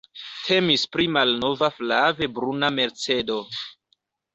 Temis 0.45 0.85
pri 0.95 1.05
malnova 1.19 1.71
flave 1.77 2.33
bruna 2.41 2.75
Mercedo. 2.83 3.41